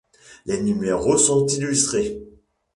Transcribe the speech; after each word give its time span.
Les 0.47 0.63
numéros 0.63 1.15
sont 1.19 1.45
illustrés. 1.45 2.23